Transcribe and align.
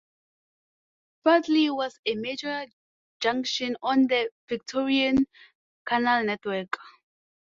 Fradley 1.23 1.69
was 1.71 1.99
a 2.07 2.15
major 2.15 2.65
junction 3.19 3.77
on 3.83 4.07
the 4.07 4.31
Victorian 4.49 5.27
canal 5.85 6.23
network. 6.23 6.75